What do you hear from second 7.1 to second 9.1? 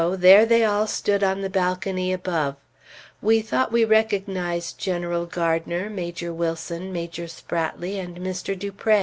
Spratley, and Mr. Dupré.